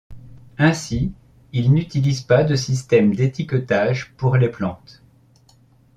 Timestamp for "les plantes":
4.35-5.03